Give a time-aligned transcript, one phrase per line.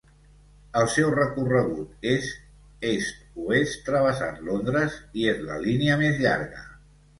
[0.79, 2.31] El seu recorregut és
[2.93, 6.69] est-oest travessant Londres, i és la línia més llarga.